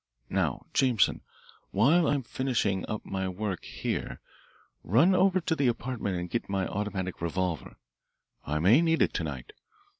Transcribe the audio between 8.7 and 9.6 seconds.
need it to night.